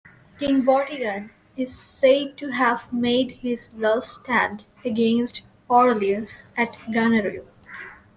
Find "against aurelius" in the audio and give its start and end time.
4.83-6.47